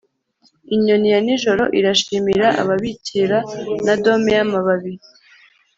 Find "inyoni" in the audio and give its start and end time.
0.75-1.07